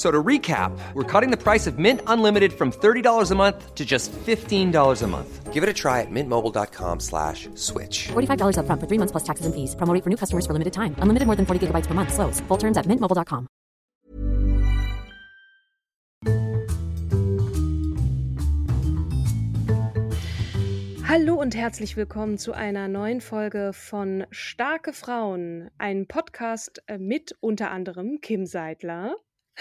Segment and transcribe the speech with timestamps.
[0.00, 3.84] So to recap, we're cutting the price of Mint Unlimited from $30 a month to
[3.84, 5.52] just $15 a month.
[5.52, 8.08] Give it a try at mintmobile.com slash switch.
[8.08, 9.76] $45 upfront for three months plus taxes and fees.
[9.76, 10.94] Promo for new customers for limited time.
[11.04, 12.14] Unlimited more than 40 gigabytes per month.
[12.14, 12.40] Slows.
[12.48, 13.46] Full terms at mintmobile.com.
[21.06, 27.36] Hallo und herzlich willkommen zu einer neuen Folge von Starke Frauen, ein Podcast äh, mit
[27.40, 29.16] unter anderem Kim Seidler.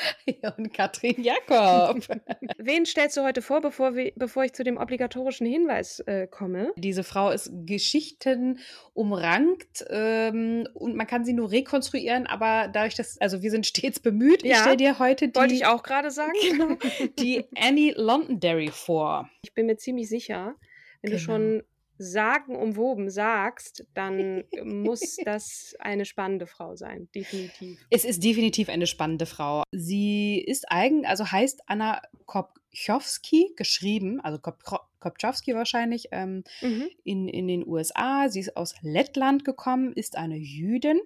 [0.41, 2.07] Ja, und Katrin Jakob.
[2.57, 6.71] Wen stellst du heute vor, bevor, wir, bevor ich zu dem obligatorischen Hinweis äh, komme?
[6.77, 8.59] Diese Frau ist Geschichten
[8.93, 13.99] umrankt ähm, und man kann sie nur rekonstruieren, aber dadurch, dass, also wir sind stets
[13.99, 16.33] bemüht, Ja, ich stelle dir heute die, Wollte ich auch gerade sagen.
[16.49, 16.77] Genau,
[17.19, 19.29] die Annie Londonderry vor.
[19.43, 20.55] Ich bin mir ziemlich sicher,
[21.01, 21.25] wenn du Genau.
[21.25, 21.63] schon
[21.99, 27.79] sagenumwoben sagst, dann muss das eine spannende Frau sein, definitiv.
[27.91, 29.63] Es ist definitiv eine spannende Frau.
[29.71, 34.63] Sie ist eigen, also heißt Anna Kopchowski geschrieben, also Kop
[34.99, 36.89] Kopchowski wahrscheinlich, ähm, Mhm.
[37.03, 38.27] in, in den USA.
[38.29, 40.99] Sie ist aus Lettland gekommen, ist eine Jüdin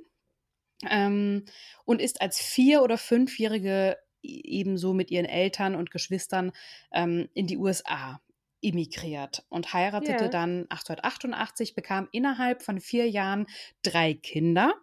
[0.89, 1.45] ähm,
[1.85, 6.51] und ist als vier- oder fünfjährige e- ebenso mit ihren Eltern und Geschwistern
[6.91, 8.19] ähm, in die USA
[8.63, 10.29] emigriert und heiratete Ja.
[10.29, 13.47] dann 1888, bekam innerhalb von vier Jahren
[13.83, 14.73] drei Kinder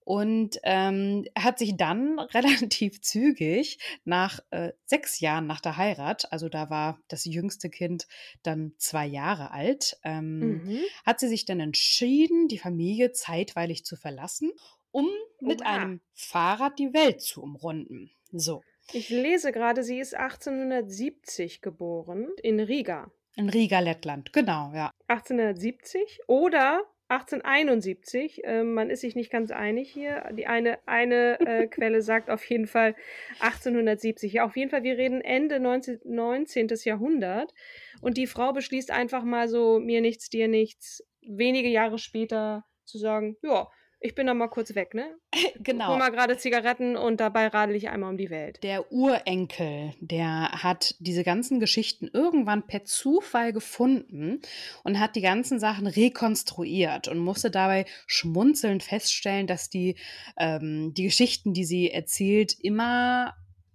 [0.00, 6.48] und ähm, hat sich dann relativ zügig nach äh, sechs Jahren nach der Heirat, also
[6.48, 8.06] da war das jüngste Kind
[8.42, 10.84] dann zwei Jahre alt, ähm, Mhm.
[11.06, 14.52] hat sie sich dann entschieden, die Familie zeitweilig zu verlassen,
[14.90, 15.08] um
[15.40, 15.66] mit Oha.
[15.66, 18.10] einem Fahrrad die Welt zu umrunden.
[18.32, 23.10] So, Ich lese gerade, sie ist 1870 geboren in Riga.
[23.36, 24.90] in Riga, Lettland, genau, ja.
[25.08, 28.42] 1870 oder 1871.
[28.44, 30.30] Ähm, man ist sich nicht ganz einig hier.
[30.32, 32.94] Die eine, eine äh, Quelle sagt auf jeden Fall
[33.40, 34.32] 1870.
[34.32, 36.68] Ja, auf jeden Fall, wir reden Ende 19, 19.
[36.84, 37.52] Jahrhundert.
[38.00, 42.98] Und die Frau beschließt einfach mal so, mir nichts, dir nichts, wenige Jahre später zu
[42.98, 43.68] sagen, ja,
[44.04, 45.16] ich bin da mal kurz weg, ne?
[45.60, 45.88] Genau.
[45.88, 48.62] Hol mal gerade Zigaretten und dabei radel ich einmal um die Welt.
[48.62, 54.42] Der Urenkel, der hat diese ganzen Geschichten irgendwann per Zufall gefunden
[54.82, 59.96] und hat die ganzen Sachen rekonstruiert und musste dabei schmunzelnd feststellen, dass die,
[60.36, 63.34] ähm, die Geschichten, die sie erzählt, immer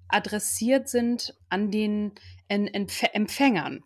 [0.09, 2.11] adressiert sind an den
[2.47, 3.83] en Empf Empfängern.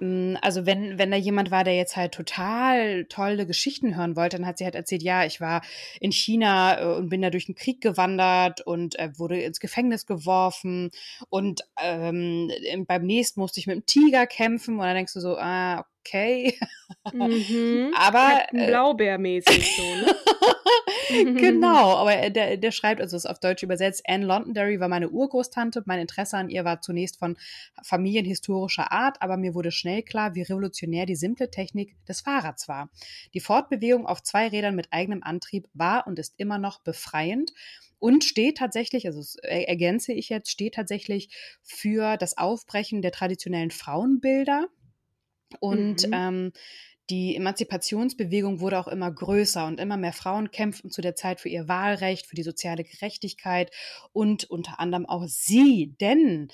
[0.00, 4.36] Mm, Also wenn, wenn da jemand war, der jetzt halt total tolle Geschichten hören wollte,
[4.38, 5.62] dann hat sie halt erzählt, ja, ich war
[6.00, 10.06] in China äh, und bin da durch den Krieg gewandert und äh, wurde ins Gefängnis
[10.06, 10.90] geworfen
[11.28, 15.20] und ähm, im- beim nächsten musste ich mit einem Tiger kämpfen und dann denkst du
[15.20, 16.58] so, ah, okay.
[17.12, 17.92] Mhm.
[17.96, 20.16] Aber, äh, Blaubeer-mäßig so, ne?
[21.38, 25.08] genau, aber er- der, der schreibt, also ist auf Deutsch übersetzt, Anne Londonderry war meine
[25.10, 25.82] Urgroßtante.
[25.86, 27.36] Mein Interesse an ihr war zunächst von
[27.82, 32.90] familienhistorischer Art, aber mir wurde schnell klar, wie revolutionär die simple Technik des Fahrrads war.
[33.34, 37.52] Die Fortbewegung auf zwei Rädern mit eigenem Antrieb war und ist immer noch befreiend
[37.98, 41.28] und steht tatsächlich, also er- ergänze ich jetzt, steht tatsächlich
[41.62, 44.66] für das Aufbrechen der traditionellen Frauenbilder
[45.60, 46.12] und Mhm.
[46.12, 46.52] ähm,
[47.10, 51.48] die Emanzipationsbewegung wurde auch immer größer und immer mehr Frauen kämpften zu der Zeit für
[51.48, 53.70] ihr Wahlrecht, für die soziale Gerechtigkeit
[54.12, 55.94] und unter anderem auch sie.
[56.00, 56.48] Denn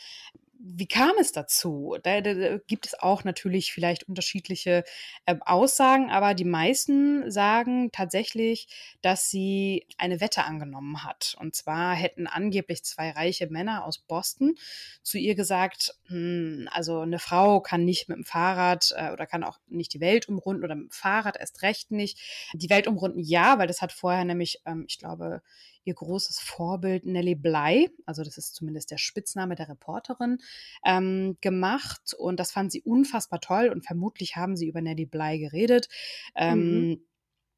[0.58, 1.97] wie kam es dazu?
[2.03, 4.85] Da, da, gibt es auch natürlich vielleicht unterschiedliche
[5.26, 8.69] äh, Aussagen, aber die meisten sagen tatsächlich,
[9.03, 11.37] dass sie eine Wette angenommen hat.
[11.41, 14.55] Und zwar hätten angeblich zwei reiche Männer aus Boston
[15.03, 19.44] zu ihr gesagt, hm, also eine Frau kann nicht mit dem Fahrrad äh, oder kann
[19.44, 22.19] auch nicht die Welt umrunden oder mit dem Fahrrad erst recht nicht.
[22.55, 25.43] Die Welt umrunden ja, weil das hat vorher nämlich, ähm, ich glaube,
[25.87, 30.38] ihr großes Vorbild Nellie Bly, also das ist zumindest der Spitzname der Reporterin,
[30.85, 32.15] ähm, gemacht.
[32.19, 33.69] Und das fand sie unfassbar toll.
[33.69, 35.88] Und vermutlich haben sie über Nellie Bly geredet.
[36.35, 37.00] Ähm,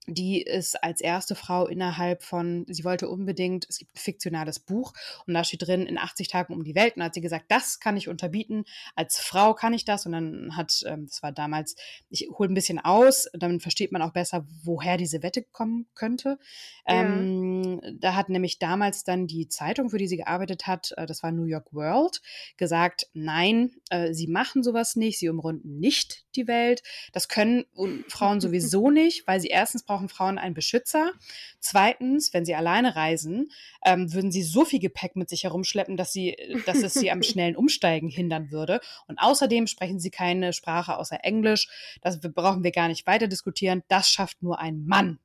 [0.09, 4.93] die ist als erste Frau innerhalb von, sie wollte unbedingt, es gibt ein fiktionales Buch
[5.27, 6.97] und da steht drin, in 80 Tagen um die Welt.
[6.97, 8.65] Und hat sie gesagt, das kann ich unterbieten.
[8.95, 10.07] Als Frau kann ich das.
[10.07, 11.77] Und dann hat, ähm, das war damals,
[12.09, 16.39] ich hole ein bisschen aus, dann versteht man auch besser, woher diese Wette kommen könnte.
[16.87, 17.03] Ja.
[17.03, 21.23] Ähm, da hat nämlich damals dann die Zeitung, für die sie gearbeitet hat, äh, das
[21.23, 22.23] war New York World,
[22.57, 26.83] gesagt, nein, äh, sie machen sowas nicht, sie umrunden nicht die Welt.
[27.13, 27.65] Das können
[28.09, 31.13] Frauen sowieso nicht, weil sie erstens brauchen brauchen Frauen einen Beschützer.
[31.61, 33.51] Zweitens, wenn sie alleine reisen,
[33.85, 36.37] ähm, würden sie so viel Gepäck mit sich herumschleppen, dass, sie,
[36.67, 38.81] dass es sie am schnellen Umsteigen hindern würde.
[39.09, 41.69] Und außerdem sprechen sie keine Sprache außer Englisch.
[42.01, 43.83] Das brauchen wir gar nicht weiter diskutieren.
[43.89, 45.19] Das schafft nur ein Mann.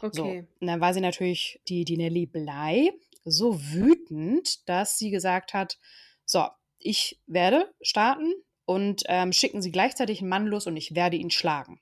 [0.00, 0.10] Okay.
[0.12, 2.90] So, und dann war sie natürlich die, die Nelly Blei
[3.24, 5.78] so wütend, dass sie gesagt hat,
[6.24, 6.46] so,
[6.78, 8.32] ich werde starten
[8.64, 11.80] und ähm, schicken Sie gleichzeitig einen Mann los und ich werde ihn schlagen.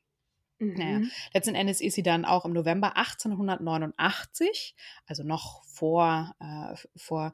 [0.58, 0.74] Mhm.
[0.74, 1.00] Naja,
[1.34, 4.74] letzten Endes ist sie dann auch im November 1889,
[5.06, 7.32] also noch vor, äh, vor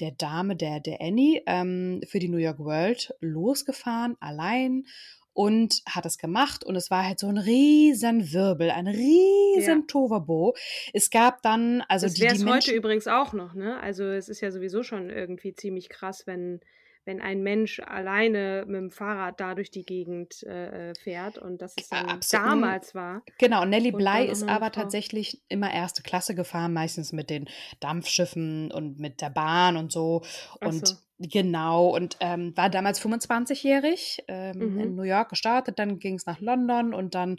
[0.00, 4.86] der Dame, der, der Annie, ähm, für die New York World losgefahren, allein
[5.34, 9.84] und hat es gemacht und es war halt so ein riesen Wirbel, ein riesen ja.
[9.86, 10.54] Tovabo.
[10.92, 13.78] Es gab dann, also das die, die Menschen, heute übrigens auch noch, ne?
[13.80, 16.60] Also es ist ja sowieso schon irgendwie ziemlich krass, wenn
[17.04, 21.60] wenn ein Mensch alleine mit dem Fahrrad da durch die Gegend äh, äh fährt und
[21.60, 22.46] das ist dann Absolut.
[22.46, 23.22] damals war.
[23.38, 27.48] Genau, Nelly Bly ist aber tatsächlich immer erste Klasse gefahren, meistens mit den
[27.80, 30.22] Dampfschiffen und mit der Bahn und so.
[30.60, 30.96] Und so.
[31.20, 34.80] Genau, und ähm, war damals 25-jährig, ähm, mhm.
[34.80, 37.38] in New York gestartet, dann ging es nach London und dann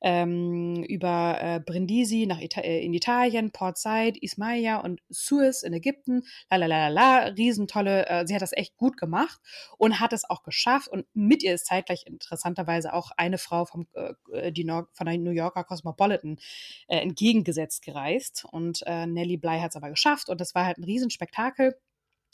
[0.00, 5.72] ähm, über äh, Brindisi nach Ita äh, in Italien, Port Said, Ismailia und Suez in
[5.72, 6.22] Ägypten.
[6.50, 9.40] Lalalala, riesentolle, äh, sie hat das echt gut gemacht
[9.76, 10.86] und hat es auch geschafft.
[10.86, 15.18] Und mit ihr ist zeitgleich interessanterweise auch eine Frau vom, äh, die no von der
[15.18, 16.38] New Yorker Cosmopolitan
[16.86, 18.46] äh, entgegengesetzt gereist.
[18.48, 21.76] Und äh, Nellie Bly hat es aber geschafft und das war halt ein Riesenspektakel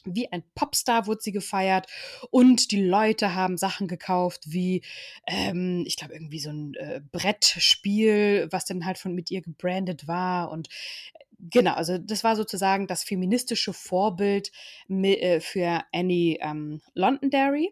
[0.05, 1.87] wie ein Popstar wurde sie gefeiert
[2.31, 4.83] und die Leute haben Sachen gekauft wie,
[5.27, 10.07] ähm, ich glaube, irgendwie so ein äh, Brettspiel, was dann halt von mit ihr gebrandet
[10.07, 10.69] war und
[11.15, 14.51] äh, genau, also das war sozusagen das feministische Vorbild
[14.89, 17.71] äh, für Annie ähm, Londonderry.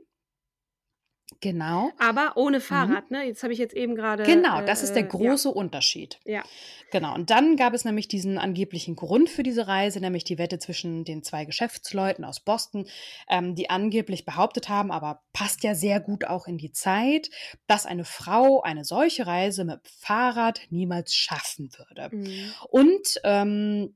[1.40, 1.90] Genau.
[1.98, 2.62] Aber ohne mhm.
[2.62, 3.16] Fahrrad, mhm.
[3.16, 3.24] ne?
[3.24, 4.24] Jetzt habe ich jetzt eben gerade.
[4.24, 5.54] Genau, das ist der äh, große ja.
[5.54, 6.18] Unterschied.
[6.24, 6.42] Ja.
[6.90, 7.14] Genau.
[7.14, 11.04] Und dann gab es nämlich diesen angeblichen Grund für diese Reise, nämlich die Wette zwischen
[11.04, 12.86] den zwei Geschäftsleuten aus Boston,
[13.28, 17.30] ähm, die angeblich behauptet haben, aber passt ja sehr gut auch in die Zeit,
[17.66, 22.14] dass eine Frau eine solche Reise mit Fahrrad niemals schaffen würde.
[22.14, 22.52] Mhm.
[22.70, 23.94] Und ähm,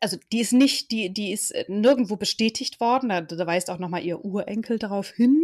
[0.00, 3.08] also die ist nicht, die, die ist äh, nirgendwo bestätigt worden.
[3.08, 5.42] Da, da weist auch nochmal ihr Urenkel darauf hin.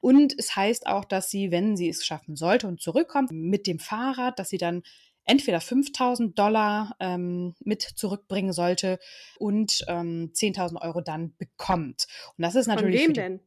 [0.00, 3.78] Und es heißt auch, dass sie, wenn sie es schaffen sollte und zurückkommt mit dem
[3.78, 4.82] Fahrrad, dass sie dann
[5.24, 8.98] entweder 5000 Dollar ähm, mit zurückbringen sollte
[9.38, 12.06] und ähm, 10.000 Euro dann bekommt.
[12.36, 13.00] Und das ist natürlich.
[13.00, 13.40] Von wem denn?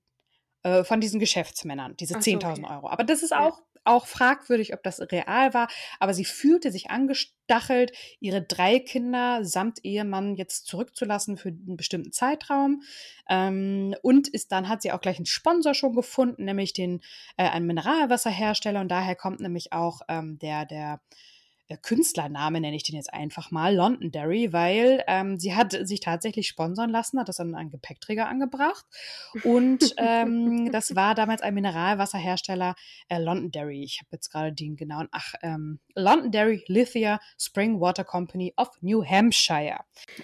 [0.63, 2.65] Äh, von diesen Geschäftsmännern, diese 10.000 okay.
[2.73, 2.89] Euro.
[2.89, 5.67] Aber das ist auch auch fragwürdig, ob das real war,
[5.99, 12.11] aber sie fühlte sich angestachelt, ihre drei Kinder samt Ehemann jetzt zurückzulassen für einen bestimmten
[12.11, 12.83] Zeitraum.
[13.29, 17.01] Ähm, und ist dann hat sie auch gleich einen Sponsor schon gefunden, nämlich den
[17.37, 21.01] äh, einen Mineralwasserhersteller und daher kommt nämlich auch ähm, der der
[21.75, 26.89] Künstlername, nenne ich den jetzt einfach mal, Londonderry, weil ähm, sie hat sich tatsächlich sponsern
[26.89, 28.85] lassen, hat das an einen Gepäckträger angebracht.
[29.43, 32.75] Und ähm, das war damals ein Mineralwasserhersteller,
[33.09, 33.83] äh, Londonderry.
[33.83, 39.03] Ich habe jetzt gerade den genauen, ach, ähm, Londonderry Lithia Spring Water Company of New
[39.03, 39.79] Hampshire.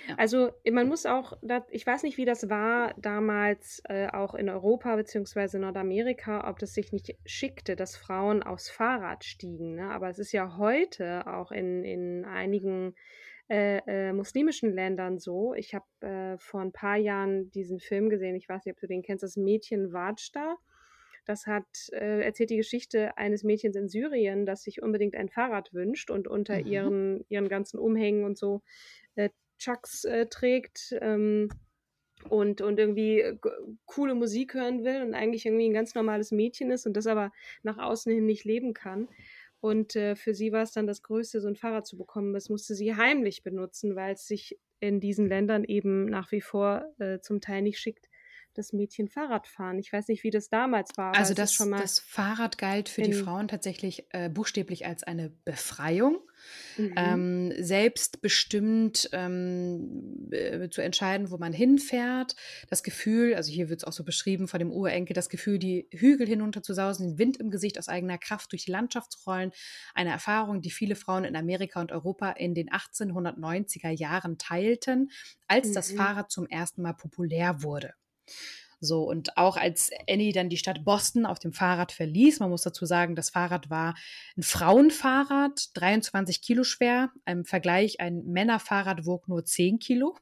[0.08, 0.16] Ja.
[0.18, 1.34] Also man muss auch,
[1.72, 5.58] ich weiß nicht, wie das war damals äh, auch in Europa bzw.
[5.58, 9.76] Nordamerika, ob das sich nicht schickte, dass Frauen aufs Fahrrad stiegen.
[9.76, 9.90] Ne?
[9.90, 12.96] Aber es ist ja heute auch in, in einigen
[13.50, 15.54] äh, äh, muslimischen Ländern so.
[15.54, 18.88] Ich habe äh, vor ein paar Jahren diesen Film gesehen, ich weiß nicht, ob du
[18.88, 20.58] den kennst, das Mädchen Wajda.
[21.26, 25.74] Das hat äh, erzählt die Geschichte eines Mädchens in Syrien, das sich unbedingt ein Fahrrad
[25.74, 26.68] wünscht und unter mhm.
[26.68, 28.62] ihren, ihren ganzen Umhängen und so
[29.16, 30.96] äh, Chucks äh, trägt.
[31.02, 31.50] Ähm,
[32.30, 33.38] und, und irgendwie
[33.86, 37.32] coole Musik hören will und eigentlich irgendwie ein ganz normales Mädchen ist und das aber
[37.64, 39.10] nach außen hin nicht leben kann.
[39.64, 42.34] Und äh, für sie war es dann das Größte, so ein Fahrrad zu bekommen.
[42.34, 46.94] Das musste sie heimlich benutzen, weil es sich in diesen Ländern eben nach wie vor
[47.00, 48.10] äh, zum Teil nicht schickt,
[48.54, 49.80] das Mädchen Fahrrad fahren.
[49.80, 51.16] Ich weiß nicht, wie das damals war.
[51.16, 56.20] Also das, das Fahrrad galt für die Frauen tatsächlich äh, buchstäblich als eine Befreiung.
[56.78, 56.94] Mhm.
[56.96, 62.36] Ähm, selbstbestimmt ähm, äh, zu entscheiden, wo man hinfährt.
[62.70, 65.88] Das Gefühl, also hier wird es auch so beschrieben von dem Urenkel, das Gefühl, die
[65.92, 69.20] Hügel hinunter zu sausen, den Wind im Gesicht aus eigener Kraft durch die Landschaft zu
[69.26, 69.52] rollen.
[69.94, 75.12] Eine Erfahrung, die viele Frauen in Amerika und Europa in den 1890er Jahren teilten,
[75.48, 75.74] als mhm.
[75.74, 77.94] das Fahrrad zum ersten Mal populär wurde.
[78.84, 82.64] So, und auch als Annie dann die Stadt Boston auf dem Fahrrad verließ, man muss
[82.64, 83.96] dazu sagen, das Fahrrad war
[84.36, 87.10] ein Frauenfahrrad, 23 Kilo schwer.
[87.26, 90.18] Im Vergleich, ein Männerfahrrad wog nur 10 Kilo.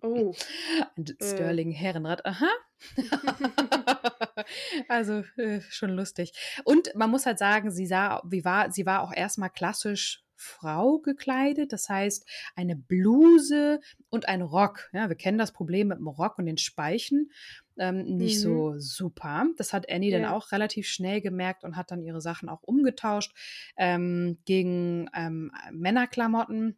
[0.00, 0.34] Oh.
[0.96, 1.24] Ein äh.
[1.24, 2.48] Sterling Herrenrad, aha.
[4.88, 6.32] also äh, schon lustig.
[6.64, 10.98] Und man muss halt sagen, sie sah, wie war, sie war auch erstmal klassisch Frau
[10.98, 11.72] gekleidet.
[11.72, 13.80] Das heißt, eine Bluse
[14.10, 14.90] und ein Rock.
[14.92, 17.30] Ja, wir kennen das Problem mit dem Rock und den Speichen.
[17.78, 18.42] Ähm, nicht mhm.
[18.42, 19.46] so super.
[19.56, 20.18] Das hat Annie ja.
[20.18, 23.32] dann auch relativ schnell gemerkt und hat dann ihre Sachen auch umgetauscht
[23.76, 26.76] ähm, gegen ähm, Männerklamotten.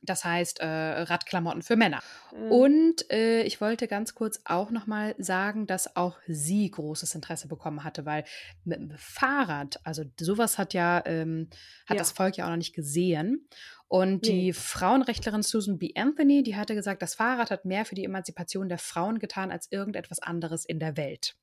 [0.00, 2.00] Das heißt, äh, Radklamotten für Männer.
[2.32, 2.52] Mhm.
[2.52, 7.84] Und äh, ich wollte ganz kurz auch nochmal sagen, dass auch sie großes Interesse bekommen
[7.84, 8.24] hatte, weil
[8.64, 11.48] mit dem Fahrrad, also sowas hat ja, ähm,
[11.86, 11.98] hat ja.
[11.98, 13.48] das Volk ja auch noch nicht gesehen.
[13.88, 14.28] Und nee.
[14.28, 15.92] die Frauenrechtlerin Susan B.
[15.96, 19.72] Anthony, die hatte gesagt, das Fahrrad hat mehr für die Emanzipation der Frauen getan als
[19.72, 21.36] irgendetwas anderes in der Welt.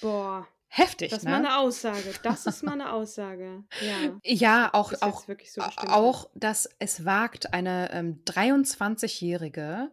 [0.00, 0.46] Boah.
[0.72, 1.30] Heftig, das ne?
[1.30, 2.14] ist mal eine Aussage.
[2.22, 3.64] Das ist mal eine Aussage.
[3.80, 9.90] Ja, ja auch, auch, so auch, dass es wagt, eine ähm, 23-Jährige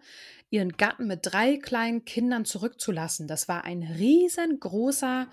[0.51, 3.27] ihren Gatten mit drei kleinen Kindern zurückzulassen.
[3.27, 5.27] Das war ein riesengroßer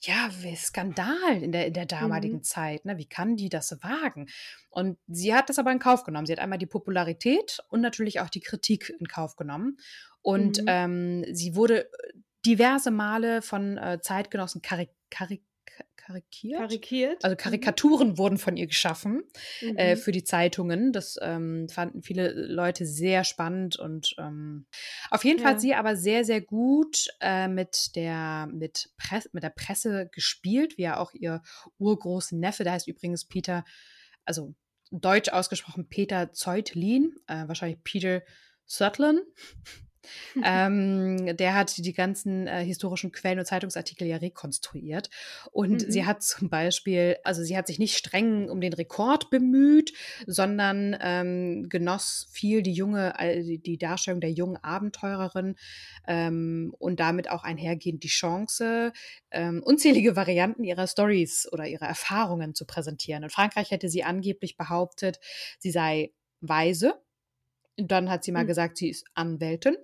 [0.00, 2.42] ja, Skandal in der, in der damaligen mhm.
[2.44, 2.86] Zeit.
[2.86, 2.96] Ne?
[2.96, 4.28] Wie kann die das wagen?
[4.70, 6.24] Und sie hat das aber in Kauf genommen.
[6.24, 9.76] Sie hat einmal die Popularität und natürlich auch die Kritik in Kauf genommen.
[10.22, 10.66] Und mhm.
[10.68, 11.90] ähm, sie wurde
[12.46, 15.42] diverse Male von äh, Zeitgenossen karik karik
[16.06, 16.60] karikiert.
[16.60, 17.24] Karikiert.
[17.24, 17.38] Also mhm.
[17.38, 18.18] Karikaturen mhm.
[18.18, 19.22] wurden von ihr geschaffen
[19.60, 19.76] äh, mhm.
[19.76, 20.92] äh, für die Zeitungen.
[20.92, 24.66] Das ähm, fanden viele Leute sehr spannend und ähm,
[25.10, 25.44] auf jeden ja.
[25.44, 30.08] Fall hat sie aber sehr, sehr gut äh, mit, der, mit, Press mit der Presse
[30.12, 31.42] gespielt, wie ja auch ihr
[31.78, 33.64] urgroßen Neffe, der heißt übrigens Peter,
[34.24, 34.54] also
[34.92, 38.22] deutsch ausgesprochen Peter Zeutlin, äh, wahrscheinlich Peter
[38.64, 39.20] Sutton
[40.44, 45.10] ähm, der hat die ganzen äh, historischen Quellen und Zeitungsartikel ja rekonstruiert.
[45.52, 45.90] Und mhm.
[45.90, 49.92] sie hat zum Beispiel, also sie hat sich nicht streng um den Rekord bemüht,
[50.26, 53.12] sondern ähm, genoss viel die junge,
[53.64, 55.56] die Darstellung der jungen Abenteurerin
[56.06, 58.92] ähm, und damit auch einhergehend die Chance,
[59.30, 63.22] ähm, unzählige Varianten ihrer Stories oder ihrer Erfahrungen zu präsentieren.
[63.22, 65.18] In Frankreich hätte sie angeblich behauptet,
[65.58, 66.94] sie sei weise
[67.76, 68.48] dann hat sie mal mhm.
[68.48, 69.76] gesagt, sie ist Anwältin.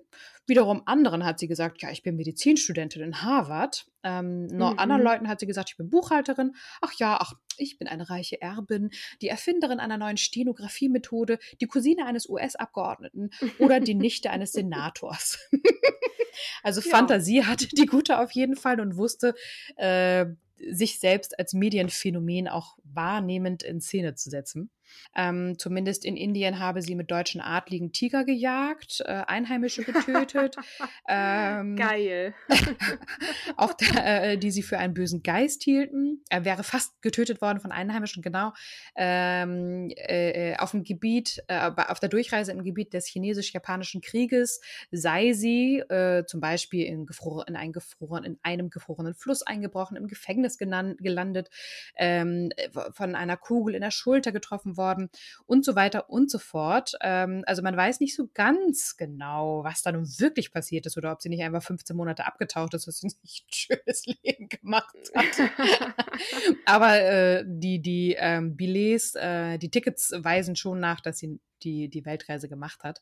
[0.45, 3.85] Wiederum anderen hat sie gesagt, ja, ich bin Medizinstudentin in Harvard.
[4.03, 4.79] Ähm, noch mhm.
[4.79, 6.55] anderen Leuten hat sie gesagt, ich bin Buchhalterin.
[6.81, 8.89] Ach ja, ach, ich bin eine reiche Erbin,
[9.21, 15.39] die Erfinderin einer neuen Stenografiemethode, die Cousine eines US-Abgeordneten oder die Nichte eines Senators.
[16.63, 16.89] also ja.
[16.89, 19.35] Fantasie hatte die Gute auf jeden Fall und wusste,
[19.77, 20.25] äh,
[20.71, 24.69] sich selbst als Medienphänomen auch wahrnehmend in Szene zu setzen.
[25.15, 30.55] Ähm, zumindest in Indien habe sie mit deutschen Adligen Tiger gejagt, äh, Einheimische getötet.
[31.07, 32.33] ähm, Geil.
[33.57, 36.23] auch der, äh, die sie für einen bösen Geist hielten.
[36.29, 38.53] Er wäre fast getötet worden von Einheimischen, genau.
[38.95, 45.33] Ähm, äh, auf dem Gebiet, äh, auf der Durchreise im Gebiet des chinesisch-japanischen Krieges sei
[45.33, 47.07] sie äh, zum Beispiel in,
[47.47, 51.49] in, einen gefroren, in einem gefrorenen Fluss eingebrochen, im Gefängnis gelandet,
[51.97, 52.51] ähm,
[52.91, 55.09] von einer Kugel in der Schulter getroffen worden worden
[55.45, 56.93] und so weiter und so fort.
[57.01, 61.11] Ähm, also man weiß nicht so ganz genau, was da nun wirklich passiert ist oder
[61.11, 64.95] ob sie nicht einfach 15 Monate abgetaucht ist, was sie nicht ein schönes Leben gemacht
[65.15, 65.49] hat.
[66.65, 71.89] Aber äh, die, die ähm, Billets, äh, die Tickets weisen schon nach, dass sie die,
[71.89, 73.01] die Weltreise gemacht hat.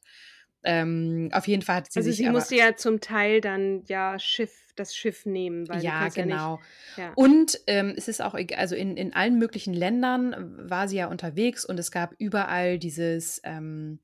[0.63, 2.17] Ähm, auf jeden Fall hat sie also sich.
[2.17, 5.67] sie aber, musste ja zum Teil dann ja Schiff, das Schiff nehmen.
[5.67, 6.59] Weil ja, genau.
[6.97, 7.13] Ja ja.
[7.15, 11.65] Und ähm, es ist auch, also in, in allen möglichen Ländern war sie ja unterwegs
[11.65, 13.99] und es gab überall dieses, ähm,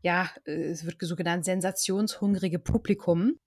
[0.00, 3.38] ja, es wird so genannt, sensationshungrige Publikum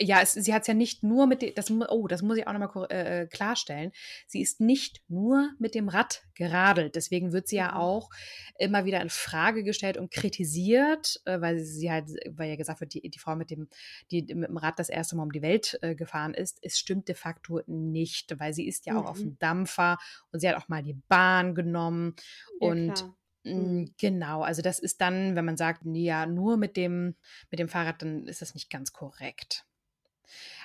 [0.00, 2.46] ja, es, sie hat es ja nicht nur mit dem, das, oh, das muss ich
[2.46, 3.92] auch nochmal äh, äh, klarstellen.
[4.26, 6.96] Sie ist nicht nur mit dem Rad geradelt.
[6.96, 7.76] Deswegen wird sie ja mhm.
[7.76, 8.10] auch
[8.58, 12.94] immer wieder in Frage gestellt und kritisiert, äh, weil sie halt, weil ja gesagt wird,
[12.94, 13.68] die, die Frau mit dem,
[14.10, 16.58] die mit dem Rad das erste Mal um die Welt äh, gefahren ist.
[16.62, 19.08] Es stimmt de facto nicht, weil sie ist ja auch mhm.
[19.08, 19.98] auf dem Dampfer
[20.32, 22.14] und sie hat auch mal die Bahn genommen
[22.60, 23.16] ja, und klar.
[23.44, 23.76] Mhm.
[23.76, 27.16] Hm, genau, also das ist dann, wenn man sagt, ja, nur mit dem,
[27.50, 29.64] mit dem Fahrrad, dann ist das nicht ganz korrekt.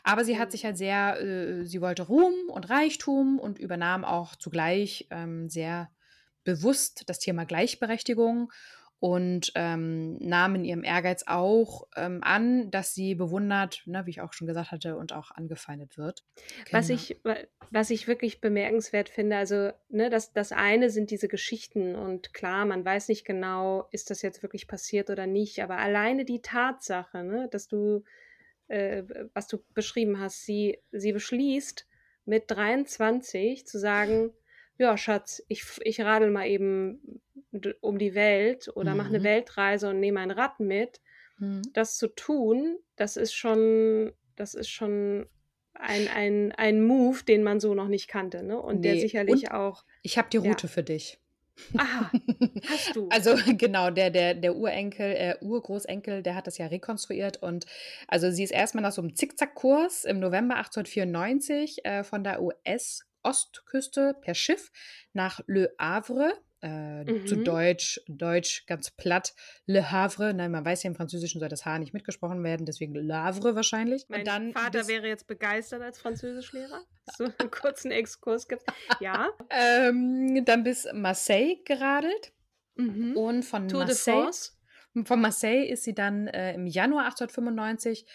[0.03, 4.35] Aber sie hat sich halt sehr, äh, sie wollte Ruhm und Reichtum und übernahm auch
[4.35, 5.89] zugleich ähm, sehr
[6.43, 8.51] bewusst das Thema Gleichberechtigung
[9.05, 14.21] und ähm, nahm in ihrem Ehrgeiz auch ähm, an, dass sie bewundert, ne, wie ich
[14.21, 16.25] auch schon gesagt hatte, und auch angefeindet wird.
[16.71, 17.21] Was ich,
[17.69, 22.65] was ich wirklich bemerkenswert finde, also ne, das, das eine sind diese Geschichten und klar,
[22.65, 27.23] man weiß nicht genau, ist das jetzt wirklich passiert oder nicht, aber alleine die Tatsache,
[27.23, 28.03] ne, dass du,
[28.69, 29.03] äh,
[29.35, 31.87] was du beschrieben hast, sie, sie beschließt
[32.25, 34.31] mit 23 zu sagen,
[34.79, 37.21] ja, Schatz, ich, ich radel mal eben
[37.81, 38.97] um die Welt oder mhm.
[38.97, 41.01] mache eine Weltreise und nehme ein Rad mit.
[41.37, 41.61] Mhm.
[41.73, 45.27] Das zu tun, das ist schon, das ist schon
[45.73, 48.59] ein, ein, ein Move, den man so noch nicht kannte, ne?
[48.59, 48.91] Und nee.
[48.91, 49.83] der sicherlich und auch.
[50.01, 50.73] Ich habe die Route ja.
[50.73, 51.19] für dich.
[51.77, 52.11] Aha,
[52.69, 53.07] hast du.
[53.09, 57.65] Also genau, der, der, der Urenkel, äh, Urgroßenkel, der hat das ja rekonstruiert und
[58.07, 63.05] also sie ist erstmal nach so einem Zickzackkurs im November 1894 äh, von der US
[63.23, 64.71] Ostküste per Schiff
[65.13, 66.33] nach Le Havre.
[66.65, 67.27] Äh, mhm.
[67.27, 69.35] Zu Deutsch, Deutsch ganz platt,
[69.67, 70.33] Le Havre.
[70.33, 73.55] Nein, man weiß ja im Französischen soll das H nicht mitgesprochen werden, deswegen Le Havre
[73.55, 74.05] wahrscheinlich.
[74.09, 76.81] Mein dann Vater wäre jetzt begeistert als Französischlehrer.
[77.15, 78.63] So einen kurzen Exkurs gibt.
[78.99, 79.29] Ja.
[79.51, 82.33] ähm, dann bis Marseille geradelt.
[82.77, 83.15] Mhm.
[83.15, 84.31] Und von Tour Marseille.
[85.03, 88.07] Von Marseille ist sie dann äh, im Januar 1895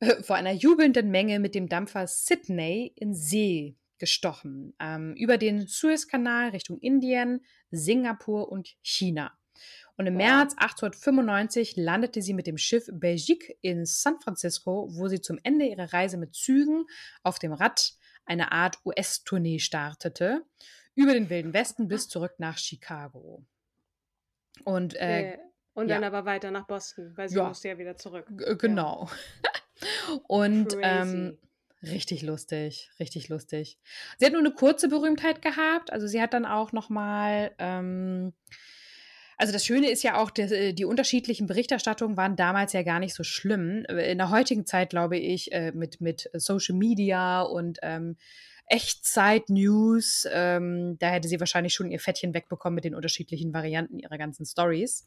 [0.00, 4.74] äh, vor einer jubelnden Menge mit dem Dampfer Sydney in See gestochen.
[4.80, 9.32] Ähm, über den Suezkanal Richtung Indien, Singapur und China.
[9.96, 10.22] Und im wow.
[10.22, 15.66] März 1895 landete sie mit dem Schiff Belgique in San Francisco, wo sie zum Ende
[15.66, 16.86] ihrer Reise mit Zügen
[17.22, 17.94] auf dem Rad
[18.26, 20.44] eine Art US-Tournee startete,
[20.94, 23.44] über den Wilden Westen bis zurück nach Chicago.
[24.64, 25.38] Und, äh,
[25.74, 26.08] und dann ja.
[26.08, 27.48] aber weiter nach Boston, weil sie ja.
[27.48, 28.26] musste ja wieder zurück.
[28.30, 29.08] G genau.
[29.44, 30.16] Ja.
[30.26, 31.38] und ähm,
[31.82, 33.78] Richtig lustig, richtig lustig.
[34.18, 35.92] Sie hat nur eine kurze Berühmtheit gehabt.
[35.92, 38.32] Also sie hat dann auch noch mal ähm,
[39.38, 42.98] also das Schöne ist ja auch, die, äh, die, unterschiedlichen Berichterstattungen waren damals ja gar
[42.98, 43.84] nicht so schlimm.
[43.84, 48.16] In der heutigen Zeit, glaube ich, äh, mit, mit Social Media und ähm,
[48.68, 54.18] Echtzeit-News, ähm, da hätte sie wahrscheinlich schon ihr Fettchen wegbekommen mit den unterschiedlichen Varianten ihrer
[54.18, 55.06] ganzen Stories.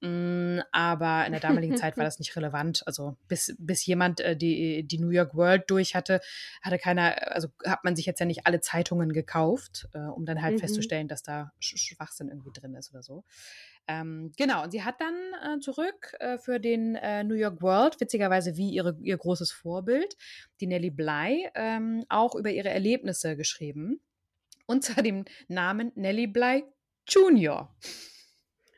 [0.00, 2.82] Mm, aber in der damaligen Zeit war das nicht relevant.
[2.86, 6.20] Also bis, bis jemand äh, die, die New York World durch hatte,
[6.62, 10.40] hatte keiner, also hat man sich jetzt ja nicht alle Zeitungen gekauft, äh, um dann
[10.42, 10.60] halt mhm.
[10.60, 13.24] festzustellen, dass da Schwachsinn irgendwie drin ist oder so.
[13.88, 17.98] Ähm, genau, und sie hat dann äh, zurück äh, für den äh, New York World,
[18.00, 20.16] witzigerweise wie ihre, ihr großes Vorbild,
[20.60, 24.00] die Nellie Bly, ähm, auch über ihre Erlebnisse geschrieben.
[24.66, 26.64] Unter dem Namen Nellie Bly
[27.08, 27.74] Junior.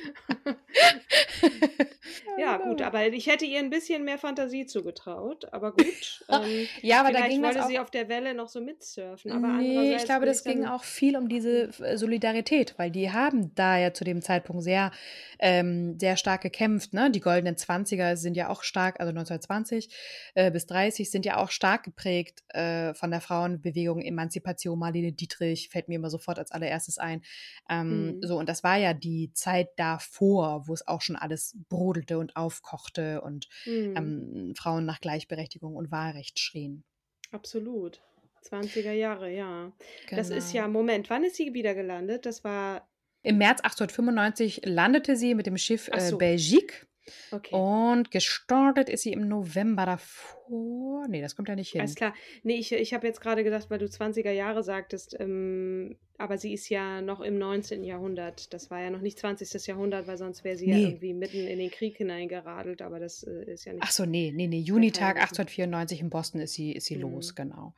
[2.38, 6.24] ja, gut, aber ich hätte ihr ein bisschen mehr Fantasie zugetraut, aber gut.
[6.30, 9.32] Ähm, ja, aber da ging wollte das sie auf der Welle noch so mitsurfen.
[9.32, 13.52] Aber nee, ich glaube, das ging auch viel um diese äh, Solidarität, weil die haben
[13.56, 14.92] da ja zu dem Zeitpunkt sehr,
[15.40, 16.92] ähm, sehr stark gekämpft.
[16.92, 17.10] Ne?
[17.10, 19.92] Die goldenen 20er sind ja auch stark, also 1920
[20.34, 25.68] äh, bis 30 sind ja auch stark geprägt äh, von der Frauenbewegung, Emanzipation, Marlene Dietrich
[25.68, 27.22] fällt mir immer sofort als allererstes ein.
[27.68, 28.22] Ähm, mhm.
[28.22, 32.36] So, und das war ja die Zeit davor, wo es auch schon alles brodelte und
[32.36, 33.96] aufkochte und mhm.
[33.96, 36.84] ähm, Frauen nach Gleichberechtigung und Wahlrecht schrien.
[37.30, 38.00] Absolut.
[38.44, 39.72] 20er Jahre, ja.
[40.06, 40.16] Genau.
[40.16, 40.78] Das ist ja, genau.
[40.78, 42.24] Moment, wann ist sie wieder gelandet?
[42.26, 42.88] Das war.
[43.22, 46.16] Im März 1895 landete sie mit dem Schiff äh, so.
[46.16, 46.86] Belgique
[47.30, 47.54] Okay.
[47.54, 51.06] Und gestartet ist sie im November davor.
[51.08, 51.80] Nee, das kommt ja nicht hin.
[51.80, 52.14] Alles klar.
[52.42, 56.52] Nee, ich, ich habe jetzt gerade gedacht, weil du 20er Jahre sagtest, ähm, aber sie
[56.52, 57.82] ist ja noch im 19.
[57.82, 58.52] Jahrhundert.
[58.52, 59.66] Das war ja noch nicht 20.
[59.66, 60.82] Jahrhundert, weil sonst wäre sie nee.
[60.82, 63.82] ja irgendwie mitten in den Krieg hineingeradelt, aber das äh, ist ja nicht.
[63.82, 64.60] Ach so, nee, nee, nee.
[64.60, 67.02] Junitag 1894 in Boston ist sie, ist sie mhm.
[67.02, 67.74] los, genau.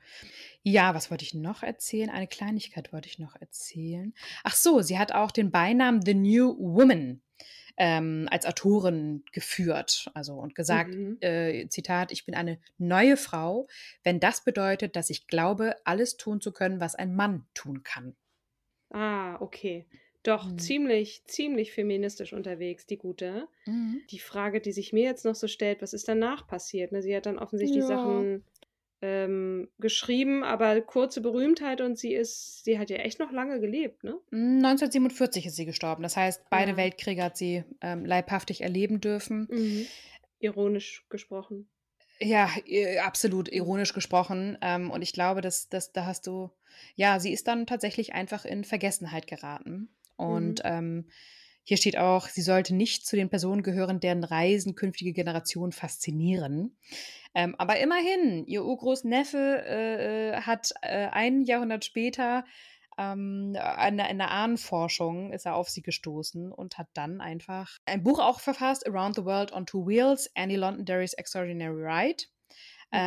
[0.62, 2.10] Ja, was wollte ich noch erzählen?
[2.10, 4.12] Eine Kleinigkeit wollte ich noch erzählen.
[4.42, 7.22] Ach so, sie hat auch den Beinamen The New Woman
[7.76, 10.10] ähm, als Autorin geführt.
[10.14, 11.18] Also und gesagt, mhm.
[11.20, 13.68] äh, Zitat, ich bin eine neue Frau,
[14.02, 18.16] wenn das bedeutet, dass ich glaube, alles tun zu können, was ein Mann tun kann.
[18.92, 19.86] Ah, okay.
[20.22, 20.58] Doch, mhm.
[20.58, 23.48] ziemlich, ziemlich feministisch unterwegs, die gute.
[23.66, 24.02] Mhm.
[24.10, 26.92] Die Frage, die sich mir jetzt noch so stellt, was ist danach passiert?
[26.92, 27.02] Ne?
[27.02, 27.88] Sie hat dann offensichtlich ja.
[27.88, 28.44] Sachen
[29.00, 34.04] ähm, geschrieben, aber kurze Berühmtheit und sie ist, sie hat ja echt noch lange gelebt,
[34.04, 34.16] ne?
[34.30, 36.04] 1947 ist sie gestorben.
[36.04, 36.76] Das heißt, beide ja.
[36.76, 39.48] Weltkriege hat sie ähm, leibhaftig erleben dürfen.
[39.50, 39.86] Mhm.
[40.38, 41.68] Ironisch gesprochen.
[42.22, 42.48] Ja,
[43.04, 44.56] absolut ironisch gesprochen.
[44.60, 46.50] Ähm, und ich glaube, dass, dass da hast du,
[46.94, 49.88] ja, sie ist dann tatsächlich einfach in Vergessenheit geraten.
[50.16, 50.70] Und mhm.
[50.70, 51.04] ähm,
[51.64, 56.76] Hier steht auch, sie sollte nicht zu den Personen gehören, deren Reisen künftige Generationen faszinieren.
[57.34, 62.44] Ähm, aber immerhin, ihr Urgroßneffe äh, äh hat äh, ein Jahrhundert später
[62.98, 67.76] ähm, in, der, in der Ahnenforschung ist er auf sie gestoßen und hat dann einfach
[67.86, 72.24] ein Buch auch verfasst, Around the World on Two Wheels, Annie Londonderry's Extraordinary Ride.
[72.90, 72.98] Mhm.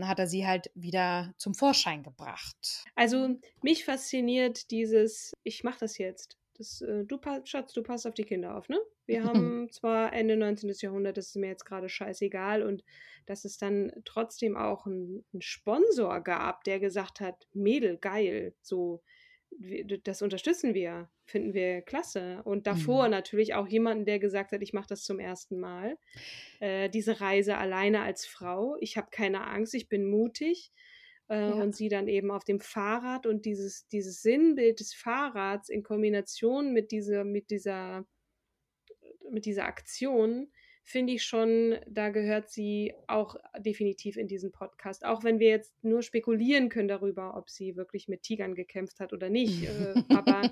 [0.00, 2.84] Ähm, hat er sie halt wieder zum Vorschein gebracht.
[2.94, 6.38] Also mich fasziniert dieses, ich mache das jetzt.
[6.56, 8.78] Das, äh, du, Schatz, du passt auf die Kinder auf, ne?
[9.06, 10.72] Wir haben zwar Ende 19.
[10.80, 12.84] Jahrhundert, das ist mir jetzt gerade scheißegal und
[13.26, 19.02] dass es dann trotzdem auch einen Sponsor gab, der gesagt hat, Mädel, geil, so,
[20.04, 22.42] das unterstützen wir, finden wir klasse.
[22.44, 23.10] Und davor mhm.
[23.10, 25.96] natürlich auch jemanden, der gesagt hat, ich mache das zum ersten Mal.
[26.60, 28.76] Äh, diese Reise alleine als Frau.
[28.80, 30.72] Ich habe keine Angst, ich bin mutig.
[31.28, 31.52] Äh, ja.
[31.52, 36.72] Und sie dann eben auf dem Fahrrad und dieses, dieses Sinnbild des Fahrrads in Kombination
[36.72, 38.06] mit dieser, mit dieser,
[39.30, 40.50] mit dieser Aktion
[40.86, 45.04] finde ich schon, da gehört sie auch definitiv in diesen Podcast.
[45.06, 49.14] Auch wenn wir jetzt nur spekulieren können darüber, ob sie wirklich mit Tigern gekämpft hat
[49.14, 49.64] oder nicht.
[49.64, 50.42] äh, aber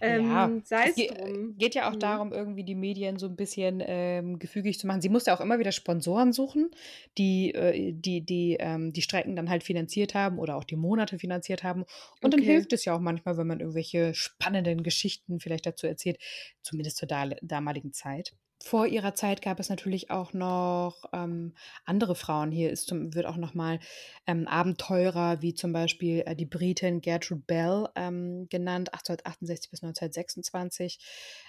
[0.00, 1.54] ähm, ja, sei es drum.
[1.58, 2.00] Geht ja auch mhm.
[2.00, 5.02] darum, irgendwie die Medien so ein bisschen ähm, gefügig zu machen.
[5.02, 6.70] Sie musste auch immer wieder Sponsoren suchen,
[7.18, 11.18] die äh, die, die, ähm, die Strecken dann halt finanziert haben oder auch die Monate
[11.18, 11.82] finanziert haben.
[12.22, 12.36] Und okay.
[12.36, 16.18] dann hilft es ja auch manchmal, wenn man irgendwelche spannenden Geschichten vielleicht dazu erzählt,
[16.62, 17.08] zumindest zur
[17.42, 22.50] damaligen Zeit vor ihrer Zeit gab es natürlich auch noch ähm, andere Frauen.
[22.50, 23.78] Hier ist zum, wird auch noch mal
[24.26, 30.98] ähm, Abenteurer wie zum Beispiel äh, die Britin Gertrude Bell ähm, genannt, 1868 bis 1926,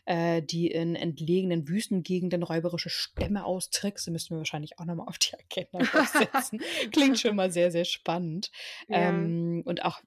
[0.05, 4.07] äh, die in entlegenen Wüstengegenden räuberische Stämme austrickst.
[4.07, 6.61] Da müssten wir wahrscheinlich auch noch mal auf die Agenda setzen.
[6.91, 8.51] Klingt schon mal sehr, sehr spannend.
[8.87, 9.09] Ja.
[9.09, 9.99] Ähm, und auch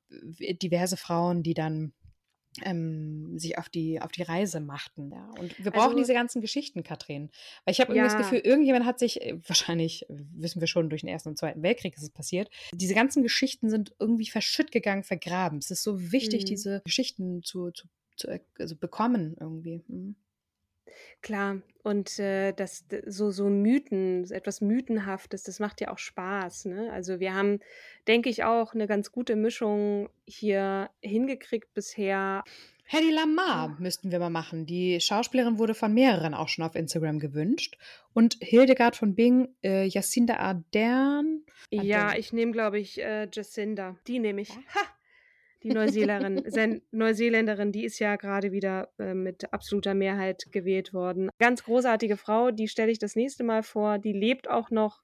[0.62, 1.92] diverse Frauen, die dann
[2.62, 5.10] ähm, sich auf die, auf die Reise machten.
[5.10, 5.30] Ja.
[5.38, 7.30] Und wir brauchen also, diese ganzen Geschichten, Katrin.
[7.64, 8.18] Weil ich habe irgendwie ja.
[8.18, 11.62] das Gefühl, irgendjemand hat sich, äh, wahrscheinlich wissen wir schon, durch den Ersten und Zweiten
[11.62, 15.58] Weltkrieg ist es passiert, diese ganzen Geschichten sind irgendwie verschütt gegangen, vergraben.
[15.58, 16.46] Es ist so wichtig, mhm.
[16.46, 17.86] diese Geschichten zu, zu,
[18.16, 19.82] zu also bekommen irgendwie.
[19.88, 20.16] Mhm.
[21.20, 26.92] Klar, und äh, das so so Mythen, etwas Mythenhaftes, das macht ja auch Spaß, ne?
[26.92, 27.60] Also, wir haben,
[28.06, 32.44] denke ich, auch eine ganz gute Mischung hier hingekriegt bisher.
[32.84, 34.66] Hedy Lamar müssten wir mal machen.
[34.66, 37.78] Die Schauspielerin wurde von mehreren auch schon auf Instagram gewünscht.
[38.12, 41.42] Und Hildegard von Bing, äh, Jacinda Ardern.
[41.70, 43.96] Ja, ich nehme, glaube ich, äh, Jacinda.
[44.06, 44.50] Die nehme ich.
[44.50, 44.91] Ha!
[45.62, 51.30] Die Neuseeländerin, Neuseeländerin, die ist ja gerade wieder äh, mit absoluter Mehrheit gewählt worden.
[51.38, 53.98] Ganz großartige Frau, die stelle ich das nächste Mal vor.
[53.98, 55.02] Die lebt auch noch.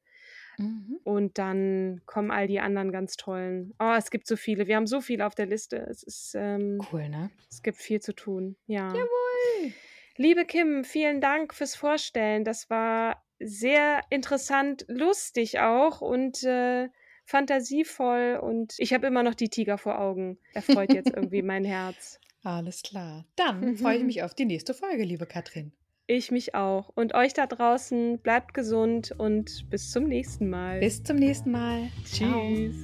[0.58, 0.98] Mhm.
[1.04, 3.74] Und dann kommen all die anderen ganz tollen.
[3.78, 4.66] Oh, es gibt so viele.
[4.66, 5.76] Wir haben so viele auf der Liste.
[5.88, 7.30] Es ist ähm, cool, ne?
[7.48, 8.56] Es gibt viel zu tun.
[8.66, 8.88] Ja.
[8.88, 9.72] Jawohl.
[10.16, 12.42] Liebe Kim, vielen Dank fürs Vorstellen.
[12.42, 16.88] Das war sehr interessant, lustig auch und äh,
[17.28, 20.38] fantasievoll und ich habe immer noch die Tiger vor Augen.
[20.54, 22.18] Erfreut jetzt irgendwie mein Herz.
[22.42, 23.26] Alles klar.
[23.36, 25.72] Dann freue ich mich auf die nächste Folge, liebe Katrin.
[26.06, 26.88] Ich mich auch.
[26.94, 30.80] Und euch da draußen, bleibt gesund und bis zum nächsten Mal.
[30.80, 31.90] Bis zum nächsten Mal.
[32.04, 32.76] Tschüss.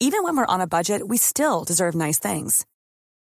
[0.00, 2.66] Even when we're on a budget, we still deserve nice things.